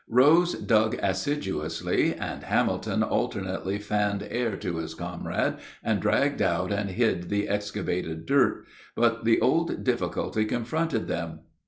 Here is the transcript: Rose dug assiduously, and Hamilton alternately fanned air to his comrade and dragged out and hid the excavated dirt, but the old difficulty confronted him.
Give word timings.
Rose 0.09 0.55
dug 0.55 0.95
assiduously, 1.03 2.15
and 2.15 2.41
Hamilton 2.41 3.03
alternately 3.03 3.77
fanned 3.77 4.25
air 4.31 4.57
to 4.57 4.77
his 4.77 4.95
comrade 4.95 5.57
and 5.83 5.99
dragged 6.01 6.41
out 6.41 6.73
and 6.73 6.89
hid 6.89 7.29
the 7.29 7.47
excavated 7.47 8.25
dirt, 8.25 8.65
but 8.95 9.25
the 9.25 9.39
old 9.41 9.83
difficulty 9.83 10.45
confronted 10.45 11.07
him. 11.07 11.41